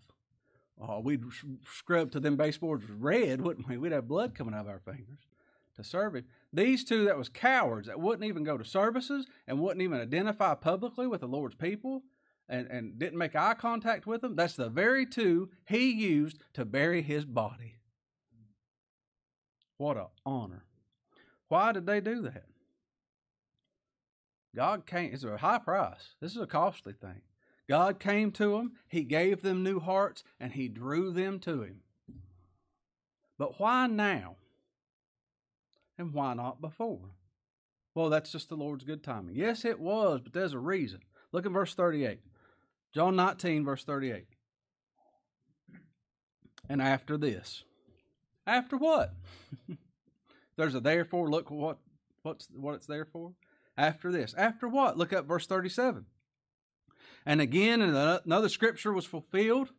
[0.82, 1.24] Oh, we'd
[1.72, 3.78] scrub to them baseboards red, wouldn't we?
[3.78, 5.20] We'd have blood coming out of our fingers
[5.76, 6.26] to serve Him.
[6.52, 10.56] These two that was cowards that wouldn't even go to services and wouldn't even identify
[10.56, 12.06] publicly with the Lord's people
[12.50, 16.65] and, and didn't make eye contact with them, that's the very two he used to
[16.65, 17.77] bury his body.
[19.78, 20.63] What an honor.
[21.48, 22.46] Why did they do that?
[24.56, 26.16] God came, it's a high price.
[26.20, 27.22] This is a costly thing.
[27.70, 31.82] God came to them, He gave them new hearts, and He drew them to Him.
[33.38, 34.38] But why now?
[35.98, 37.12] And why not before?
[37.94, 39.36] Well, that's just the Lord's good timing.
[39.36, 41.02] Yes, it was, but there's a reason.
[41.32, 42.20] Look at verse 38.
[42.94, 44.26] John 19, verse 38.
[46.70, 47.63] And after this.
[48.47, 49.13] After what?
[50.57, 51.29] There's a therefore.
[51.29, 51.77] Look what
[52.23, 53.33] what's what it's there for.
[53.77, 54.33] After this.
[54.36, 54.97] After what?
[54.97, 56.05] Look up verse 37.
[57.25, 59.69] And again, another scripture was fulfilled.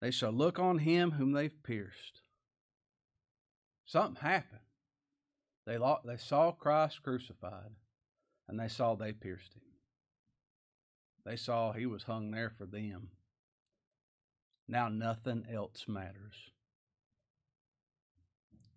[0.00, 2.22] They shall look on him whom they've pierced.
[3.84, 4.60] Something happened.
[5.66, 7.72] They, they saw Christ crucified,
[8.48, 9.62] and they saw they pierced him.
[11.26, 13.08] They saw he was hung there for them.
[14.66, 16.50] Now nothing else matters.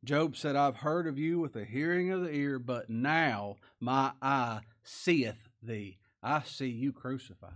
[0.03, 4.11] Job said, I've heard of you with the hearing of the ear, but now my
[4.21, 5.97] eye seeth thee.
[6.21, 7.51] I see you crucified.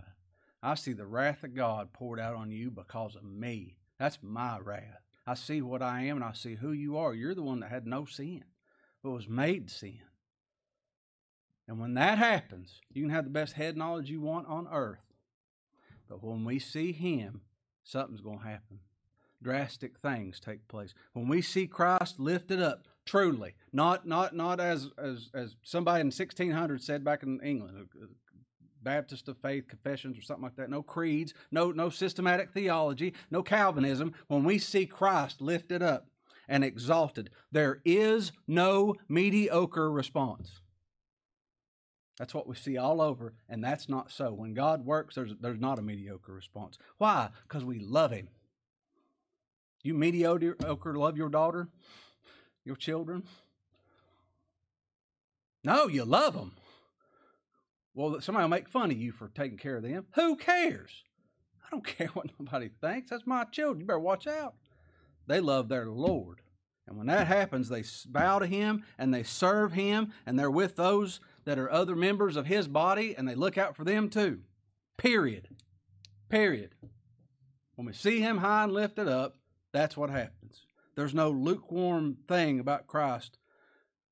[0.62, 3.76] I see the wrath of God poured out on you because of me.
[3.98, 5.02] That's my wrath.
[5.26, 7.12] I see what I am and I see who you are.
[7.12, 8.44] You're the one that had no sin,
[9.02, 10.00] but was made sin.
[11.68, 15.04] And when that happens, you can have the best head knowledge you want on earth.
[16.08, 17.42] But when we see Him,
[17.84, 18.80] something's going to happen.
[19.42, 20.94] Drastic things take place.
[21.12, 26.06] When we see Christ lifted up, truly, not not not as as as somebody in
[26.08, 27.88] 1600 said back in England,
[28.82, 30.70] Baptist of faith confessions or something like that.
[30.70, 34.12] No creeds, no no systematic theology, no Calvinism.
[34.26, 36.08] When we see Christ lifted up
[36.48, 40.60] and exalted, there is no mediocre response.
[42.18, 44.32] That's what we see all over, and that's not so.
[44.32, 46.76] When God works, there's, there's not a mediocre response.
[46.98, 47.28] Why?
[47.46, 48.28] Because we love Him.
[49.82, 51.68] You mediocre love your daughter,
[52.64, 53.24] your children?
[55.64, 56.52] No, you love them.
[57.94, 60.06] Well, somebody will make fun of you for taking care of them.
[60.14, 61.02] Who cares?
[61.66, 63.10] I don't care what nobody thinks.
[63.10, 63.80] That's my children.
[63.80, 64.54] You better watch out.
[65.26, 66.40] They love their Lord.
[66.86, 70.76] And when that happens, they bow to Him and they serve Him and they're with
[70.76, 74.40] those that are other members of His body and they look out for them too.
[74.96, 75.48] Period.
[76.30, 76.74] Period.
[77.74, 79.37] When we see Him high and lifted up,
[79.72, 80.62] that's what happens.
[80.94, 83.38] There's no lukewarm thing about Christ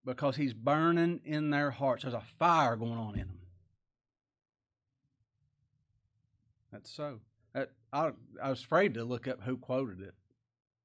[0.05, 2.03] because He's burning in their hearts.
[2.03, 3.40] There's a fire going on in them.
[6.73, 7.21] That's so.
[7.55, 10.14] That, I, I was afraid to look up who quoted it.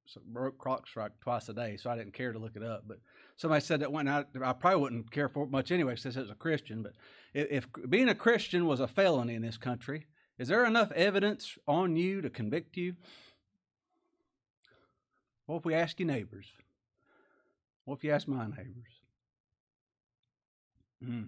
[0.05, 0.87] So broke clock
[1.21, 2.83] twice a day, so I didn't care to look it up.
[2.85, 2.99] But
[3.37, 6.21] somebody said that when I, I probably wouldn't care for it much anyway, since it
[6.21, 6.83] was a Christian.
[6.83, 6.93] But
[7.33, 10.07] if, if being a Christian was a felony in this country,
[10.37, 12.95] is there enough evidence on you to convict you?
[15.51, 16.45] What if we ask your neighbors?
[17.83, 18.93] What if you ask my neighbors?
[21.05, 21.27] Mm.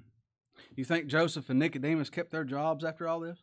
[0.77, 3.39] You think Joseph and Nicodemus kept their jobs after all this?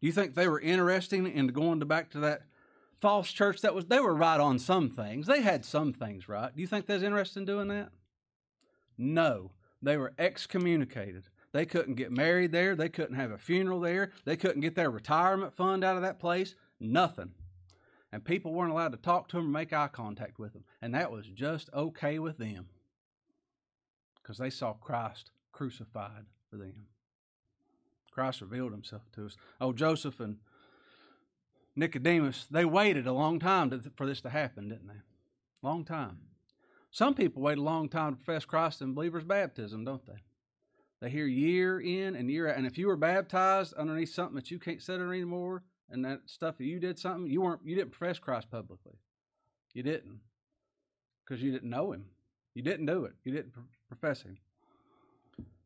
[0.00, 2.46] Do you think they were interested in going to back to that
[3.00, 5.28] false church that was they were right on some things.
[5.28, 6.52] They had some things right.
[6.52, 7.90] Do you think they was interested in doing that?
[8.98, 9.52] No.
[9.80, 11.28] They were excommunicated.
[11.52, 12.74] They couldn't get married there.
[12.74, 14.10] They couldn't have a funeral there.
[14.24, 16.56] They couldn't get their retirement fund out of that place.
[16.80, 17.34] Nothing.
[18.12, 20.64] And people weren't allowed to talk to them or make eye contact with them.
[20.82, 22.66] And that was just okay with them
[24.20, 26.86] because they saw Christ crucified for them.
[28.10, 29.36] Christ revealed himself to us.
[29.60, 30.38] Oh, Joseph and
[31.76, 35.00] Nicodemus, they waited a long time to, for this to happen, didn't they?
[35.62, 36.18] Long time.
[36.90, 40.20] Some people wait a long time to profess Christ in believers' baptism, don't they?
[41.00, 42.56] They hear year in and year out.
[42.56, 46.20] And if you were baptized underneath something that you can't sit under anymore, and that
[46.26, 48.94] stuff that you did something, you weren't you didn't profess Christ publicly.
[49.74, 50.20] You didn't.
[51.24, 52.06] Because you didn't know him.
[52.54, 53.12] You didn't do it.
[53.24, 53.52] You didn't
[53.88, 54.38] profess him.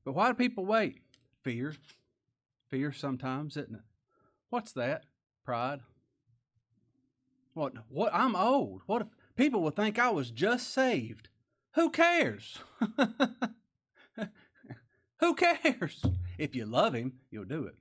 [0.05, 1.01] But why do people wait?
[1.43, 1.75] Fear.
[2.71, 3.83] Fear sometimes, isn't it?
[4.51, 5.05] What's that?
[5.45, 5.81] Pride.
[7.55, 7.73] What?
[7.89, 8.13] What?
[8.13, 8.83] I'm old.
[8.87, 11.29] What if people would think I was just saved?
[11.75, 12.59] Who cares?
[15.21, 16.05] Who cares?
[16.39, 17.77] If you love Him, you'll do it.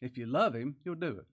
[0.00, 1.26] If you love Him, you'll do it.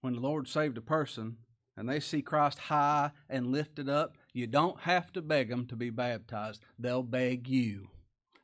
[0.00, 1.38] When the Lord saved a person
[1.76, 5.76] and they see Christ high and lifted up, you don't have to beg them to
[5.76, 6.62] be baptized.
[6.78, 7.88] They'll beg you.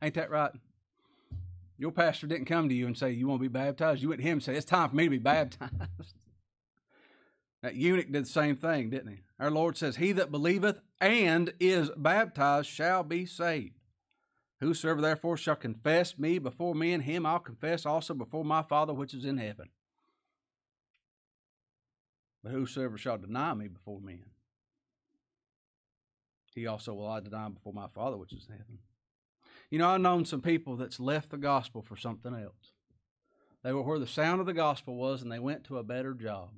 [0.02, 0.52] Ain't that right?
[1.78, 4.02] Your pastor didn't come to you and say, You want to be baptized?
[4.02, 5.72] You went to him and said, It's time for me to be baptized.
[7.62, 9.20] That eunuch did the same thing, didn't he?
[9.38, 13.78] Our Lord says, He that believeth and is baptized shall be saved.
[14.60, 19.14] Whosoever therefore shall confess me before men, him I'll confess also before my Father which
[19.14, 19.68] is in heaven.
[22.42, 24.24] But whosoever shall deny me before men,
[26.54, 28.78] he also will I deny before my Father which is in heaven.
[29.70, 32.72] You know, I've known some people that's left the gospel for something else.
[33.62, 36.14] They were where the sound of the gospel was, and they went to a better
[36.14, 36.50] job.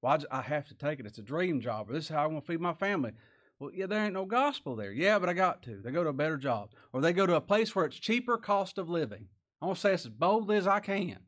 [0.00, 1.06] Why Well, I, have to take it.
[1.06, 3.12] It's a dream job, or this is how I'm going to feed my family.
[3.58, 4.92] Well, yeah, there ain't no gospel there.
[4.92, 5.80] Yeah, but I got to.
[5.80, 8.36] They go to a better job, or they go to a place where it's cheaper
[8.36, 9.28] cost of living.
[9.62, 11.20] I want to say this as boldly as I can,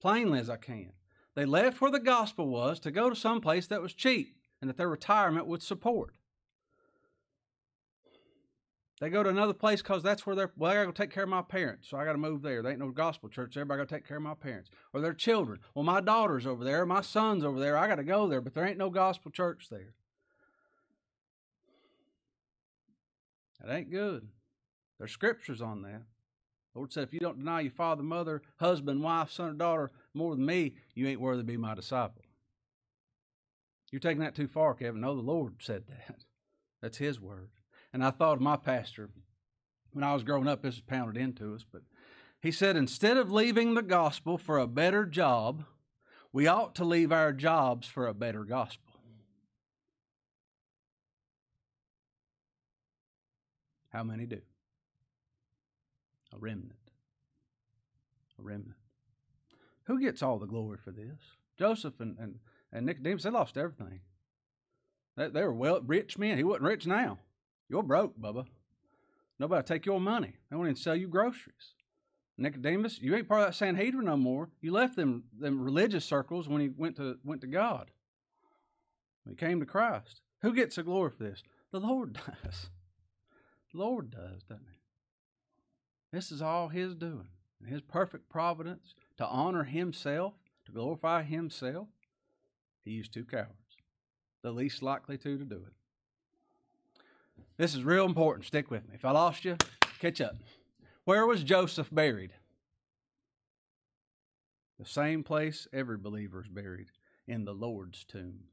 [0.00, 0.92] plainly as I can.
[1.34, 4.68] They left where the gospel was to go to some place that was cheap and
[4.68, 6.14] that their retirement would support.
[9.00, 11.24] They go to another place because that's where they're, well, I got to take care
[11.24, 12.62] of my parents, so I got to move there.
[12.62, 14.70] There ain't no gospel church there, I got to take care of my parents.
[14.92, 15.58] Or their children.
[15.74, 18.54] Well, my daughter's over there, my son's over there, I got to go there, but
[18.54, 19.94] there ain't no gospel church there.
[23.60, 24.28] That ain't good.
[24.98, 26.02] There's scriptures on that.
[26.74, 30.34] Lord said, if you don't deny your father, mother, husband, wife, son, or daughter more
[30.34, 32.22] than me, you ain't worthy to be my disciple.
[33.90, 35.02] You're taking that too far, Kevin.
[35.02, 36.24] No, the Lord said that.
[36.82, 37.50] That's His word.
[37.92, 39.10] And I thought of my pastor
[39.92, 41.82] when I was growing up, this was pounded into us, but
[42.40, 45.64] he said, instead of leaving the gospel for a better job,
[46.32, 48.94] we ought to leave our jobs for a better gospel.
[53.90, 54.40] How many do?
[56.34, 56.72] A remnant.
[58.38, 58.76] A remnant.
[59.84, 61.18] Who gets all the glory for this?
[61.58, 62.38] Joseph and, and,
[62.72, 64.00] and Nicodemus, they lost everything.
[65.16, 66.38] They, they were well rich men.
[66.38, 67.18] He wasn't rich now.
[67.68, 68.46] You're broke, Bubba.
[69.38, 70.34] Nobody take your money.
[70.50, 71.74] They won't even sell you groceries.
[72.38, 74.50] Nicodemus, you ain't part of that Sanhedrin no more.
[74.60, 77.90] You left them them religious circles when he went to went to God.
[79.24, 80.20] When he came to Christ.
[80.42, 81.42] Who gets the glory for this?
[81.70, 82.12] The Lord
[82.44, 82.70] does.
[83.72, 84.71] The Lord does, doesn't he?
[86.12, 87.28] This is all his doing.
[87.66, 90.34] His perfect providence to honor himself,
[90.66, 91.88] to glorify himself.
[92.84, 93.76] He used two cowards,
[94.42, 97.02] the least likely two to do it.
[97.56, 98.46] This is real important.
[98.46, 98.94] Stick with me.
[98.94, 99.56] If I lost you,
[100.00, 100.36] catch up.
[101.04, 102.32] Where was Joseph buried?
[104.78, 106.88] The same place every believer is buried,
[107.28, 108.44] in the Lord's tomb.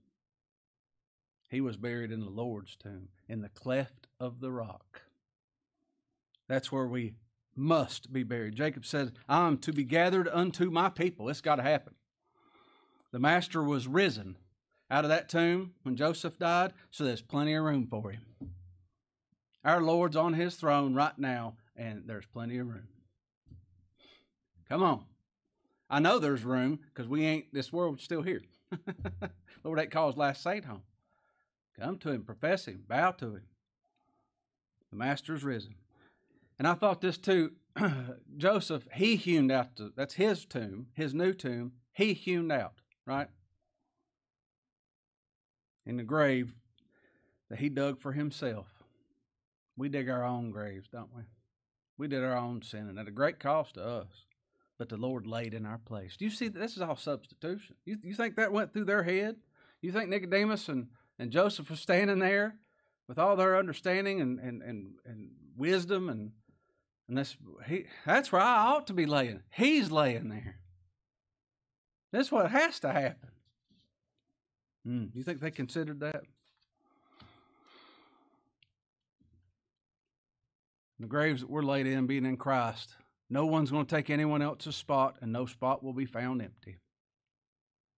[1.49, 5.01] He was buried in the Lord's tomb, in the cleft of the rock.
[6.47, 7.15] That's where we
[7.55, 8.55] must be buried.
[8.55, 11.29] Jacob said, I am to be gathered unto my people.
[11.29, 11.95] It's got to happen.
[13.11, 14.37] The master was risen
[14.91, 18.21] out of that tomb when Joseph died, so there's plenty of room for him.
[19.63, 22.87] Our Lord's on his throne right now, and there's plenty of room.
[24.67, 25.05] Come on.
[25.89, 28.41] I know there's room because we ain't, this world's still here.
[29.63, 30.83] Lord called his last saint home.
[31.79, 33.43] Come to him, profess him, bow to him.
[34.91, 35.75] The master's risen.
[36.59, 37.53] And I thought this too.
[38.37, 43.29] Joseph, he hewn out, the, that's his tomb, his new tomb, he hewn out, right?
[45.85, 46.53] In the grave
[47.49, 48.67] that he dug for himself.
[49.77, 51.23] We dig our own graves, don't we?
[51.97, 54.25] We did our own sinning at a great cost to us.
[54.77, 56.15] But the Lord laid in our place.
[56.15, 57.75] Do you see that this is all substitution?
[57.85, 59.35] You, you think that went through their head?
[59.81, 60.87] You think Nicodemus and,
[61.17, 62.55] and Joseph was standing there
[63.07, 66.31] with all their understanding and, and, and, and wisdom and
[67.09, 67.35] and that's
[67.67, 69.41] he that's where I ought to be laying.
[69.51, 70.57] He's laying there.
[72.13, 73.29] That's what has to happen.
[74.87, 76.23] Mm, you think they considered that?
[80.99, 82.95] The graves that we're laid in, being in Christ,
[83.29, 86.77] no one's going to take anyone else's spot, and no spot will be found empty.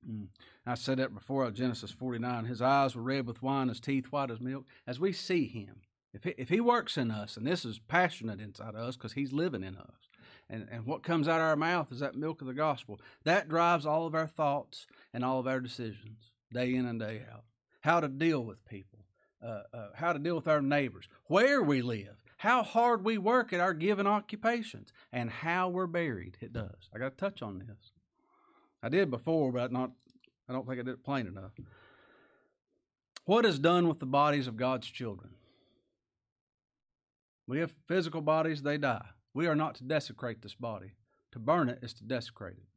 [0.07, 0.28] Mm.
[0.66, 2.45] I said that before Genesis 49.
[2.45, 4.66] His eyes were red with wine, his teeth white as milk.
[4.86, 5.82] As we see him,
[6.14, 9.14] if he, if he works in us, and this is passionate inside of us because
[9.14, 10.09] he's living in us,
[10.49, 13.47] and, and what comes out of our mouth is that milk of the gospel, that
[13.47, 17.43] drives all of our thoughts and all of our decisions day in and day out.
[17.82, 18.99] How to deal with people,
[19.43, 23.53] uh, uh, how to deal with our neighbors, where we live, how hard we work
[23.53, 26.38] at our given occupations, and how we're buried.
[26.41, 26.89] It does.
[26.93, 27.91] I got to touch on this.
[28.84, 29.91] I did before, but not.
[30.49, 31.51] I don't think I did it plain enough.
[33.26, 35.32] What is done with the bodies of God's children?
[37.52, 39.08] We have physical bodies, they die.
[39.34, 40.93] We are not to desecrate this body.
[41.34, 42.70] To burn it is to desecrate it.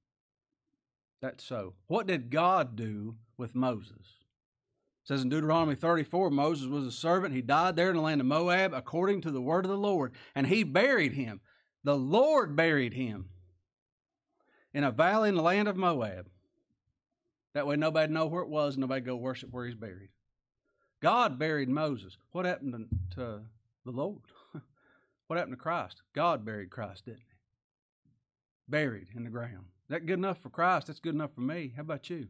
[1.23, 1.75] That's so.
[1.87, 3.93] What did God do with Moses?
[4.01, 7.37] It says in Deuteronomy 34 Moses was a servant.
[7.37, 10.13] He died there in the land of Moab according to the word of the Lord,
[10.35, 11.41] and he buried him.
[11.85, 13.29] The Lord buried him
[14.73, 16.29] in a valley in the land of Moab.
[17.55, 20.09] That way nobody know where it was, and nobody go worship where he's buried.
[21.01, 22.17] God buried Moses.
[22.33, 23.43] What happened to
[23.85, 24.19] the Lord?
[25.27, 26.03] What happened to Christ?
[26.15, 27.25] God buried Christ, didn't he?
[28.69, 29.67] Buried in the ground.
[29.85, 30.87] Is that good enough for Christ?
[30.87, 31.73] That's good enough for me.
[31.77, 32.29] How about you?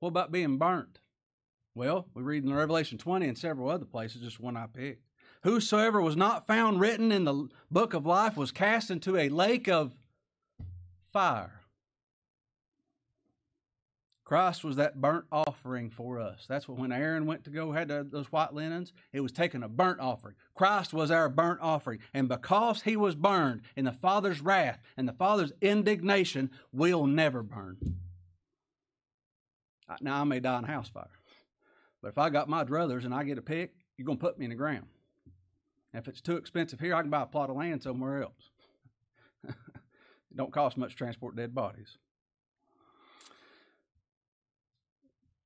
[0.00, 1.00] What about being burnt?
[1.74, 5.04] Well, we read in Revelation 20 and several other places, just one I picked.
[5.42, 9.68] Whosoever was not found written in the book of life was cast into a lake
[9.68, 9.92] of
[11.12, 11.59] fire.
[14.30, 16.46] Christ was that burnt offering for us.
[16.48, 19.68] That's what when Aaron went to go had those white linens, it was taking a
[19.68, 20.36] burnt offering.
[20.54, 21.98] Christ was our burnt offering.
[22.14, 27.42] And because he was burned in the Father's wrath and the Father's indignation, we'll never
[27.42, 27.76] burn.
[30.00, 31.10] Now, I may die in a house fire.
[32.00, 34.44] But if I got my druthers and I get a pick, you're to put me
[34.44, 34.86] in the ground.
[35.92, 38.50] if it's too expensive here, I can buy a plot of land somewhere else.
[39.48, 39.56] it
[40.36, 41.98] don't cost much to transport dead bodies.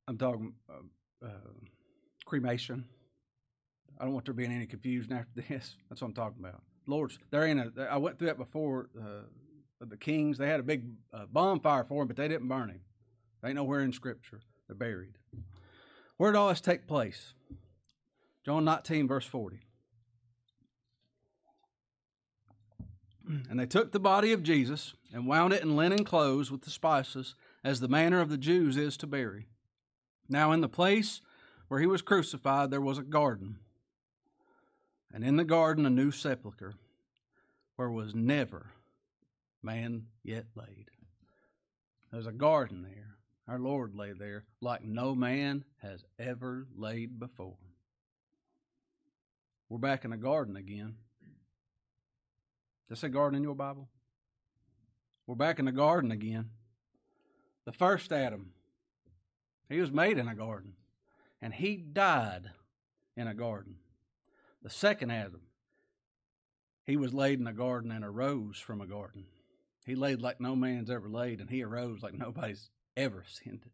[0.07, 1.50] I'm talking uh, uh,
[2.26, 2.84] cremation.
[3.98, 5.76] I don't want there being any confusion after this.
[5.88, 6.62] That's what I'm talking about.
[6.86, 7.88] Lord's, there ain't a.
[7.90, 8.90] I went through that before.
[8.98, 9.22] Uh,
[9.80, 12.80] the kings, they had a big uh, bonfire for him, but they didn't burn him.
[13.42, 14.40] They ain't nowhere in Scripture.
[14.66, 15.18] They're buried.
[16.16, 17.34] Where did all this take place?
[18.44, 19.61] John 19, verse 40.
[23.50, 26.70] And they took the body of Jesus and wound it in linen clothes with the
[26.70, 27.34] spices,
[27.64, 29.46] as the manner of the Jews is to bury.
[30.28, 31.20] Now, in the place
[31.68, 33.58] where he was crucified, there was a garden,
[35.12, 36.74] and in the garden a new sepulchre,
[37.76, 38.72] where was never
[39.62, 40.90] man yet laid.
[42.12, 43.16] There's a garden there.
[43.48, 47.56] Our Lord lay there like no man has ever laid before.
[49.68, 50.96] We're back in a garden again.
[52.88, 53.88] Does say garden in your Bible?
[55.26, 56.50] We're back in the garden again.
[57.64, 58.52] The first Adam
[59.68, 60.74] he was made in a garden,
[61.40, 62.50] and he died
[63.16, 63.76] in a garden.
[64.62, 65.42] The second Adam,
[66.84, 69.24] he was laid in a garden and arose from a garden.
[69.86, 73.70] He laid like no man's ever laid, and he arose like nobody's ever ascended.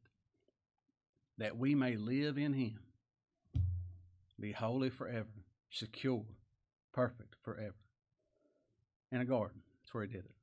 [1.38, 2.80] That we may live in him,
[4.38, 5.28] be holy forever,
[5.70, 6.24] secure,
[6.93, 7.74] perfect forever.
[9.12, 9.62] In a garden.
[9.82, 10.34] That's where he did it.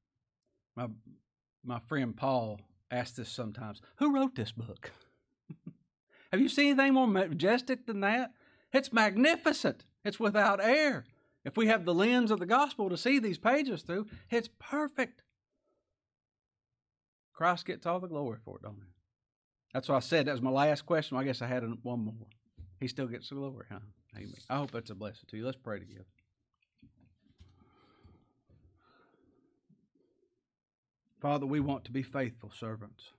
[0.75, 0.87] My
[1.63, 2.59] my friend Paul
[2.91, 4.91] asks this sometimes Who wrote this book?
[6.31, 8.31] Have you seen anything more majestic than that?
[8.73, 9.85] It's magnificent.
[10.03, 11.05] It's without air.
[11.45, 15.23] If we have the lens of the gospel to see these pages through, it's perfect.
[17.33, 18.89] Christ gets all the glory for it, don't he?
[19.73, 20.25] That's what I said.
[20.25, 21.17] That was my last question.
[21.17, 22.27] I guess I had one more.
[22.79, 23.79] He still gets the glory, huh?
[24.15, 24.33] Amen.
[24.49, 25.45] I hope that's a blessing to you.
[25.45, 26.05] Let's pray together.
[31.21, 33.11] Father, we want to be faithful servants.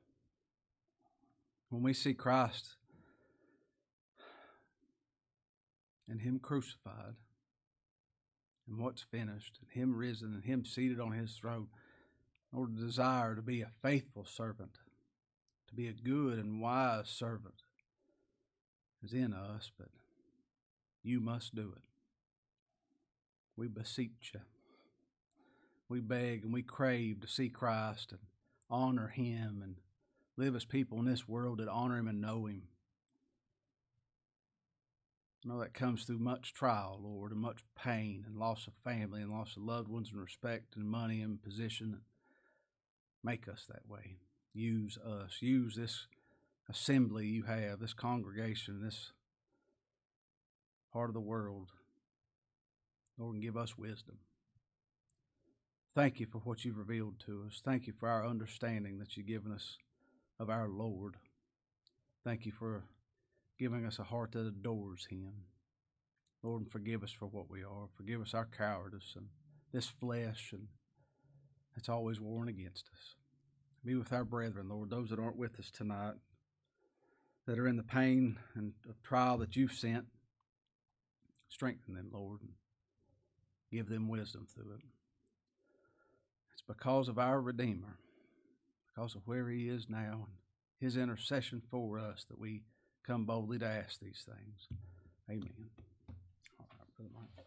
[1.70, 2.76] When we see Christ
[6.08, 7.14] and Him crucified,
[8.66, 11.68] and what's finished, and Him risen, and Him seated on His throne,
[12.52, 14.78] Lord, desire to be a faithful servant,
[15.68, 17.62] to be a good and wise servant
[19.04, 19.88] is in us, but
[21.02, 21.82] you must do it.
[23.56, 24.40] We beseech you.
[25.88, 28.20] We beg and we crave to see Christ and
[28.70, 29.76] honor Him and
[30.36, 32.62] live as people in this world that honor Him and know Him.
[35.44, 39.22] I know that comes through much trial, Lord, and much pain and loss of family
[39.22, 42.00] and loss of loved ones and respect and money and position.
[43.22, 44.16] Make us that way.
[44.52, 45.38] Use us.
[45.40, 46.06] Use this
[46.68, 49.12] assembly you have, this congregation, this
[50.92, 51.70] part of the world.
[53.16, 54.18] Lord, and give us wisdom.
[55.94, 57.60] Thank you for what you've revealed to us.
[57.64, 59.76] Thank you for our understanding that you've given us
[60.38, 61.16] of our Lord.
[62.24, 62.84] Thank you for
[63.58, 65.32] giving us a heart that adores Him.
[66.42, 67.88] Lord, and forgive us for what we are.
[67.96, 69.26] Forgive us our cowardice and
[69.72, 70.68] this flesh and
[71.78, 73.14] it's always warring against us.
[73.84, 76.14] Be with our brethren, Lord, those that aren't with us tonight,
[77.46, 80.06] that are in the pain and of trial that you've sent.
[81.48, 82.50] Strengthen them, Lord, and
[83.70, 84.80] give them wisdom through it.
[86.52, 87.98] It's because of our Redeemer,
[88.92, 90.36] because of where He is now, and
[90.80, 92.62] His intercession for us that we
[93.08, 94.68] come boldly to ask these things.
[95.30, 95.48] Amen.
[96.60, 97.37] All right, Brother Mike.